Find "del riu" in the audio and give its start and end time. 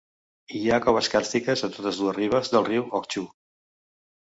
2.57-2.91